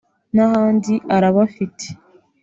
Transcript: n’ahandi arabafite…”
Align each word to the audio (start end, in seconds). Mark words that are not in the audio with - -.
n’ahandi 0.33 0.93
arabafite…” 1.15 1.85